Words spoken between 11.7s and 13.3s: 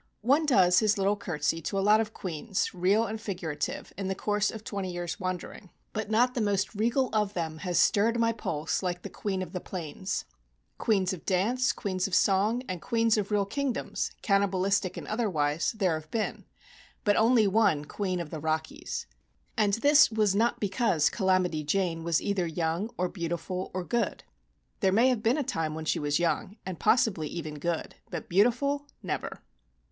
Queens of Song, and Queens of